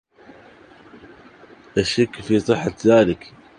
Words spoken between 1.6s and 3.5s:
أشكّ في صحة ذلك.